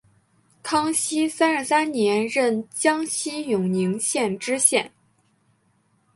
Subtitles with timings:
[0.63, 4.91] 康熙三十三年任江西永宁县知县。